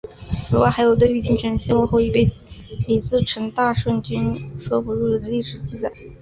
[0.49, 2.31] 此外还有对于京城陷落后己身被
[2.87, 5.93] 李自成大顺军搜捕入狱的经历记载。